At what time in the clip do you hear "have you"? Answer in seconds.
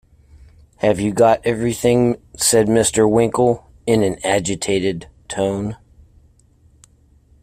0.77-1.13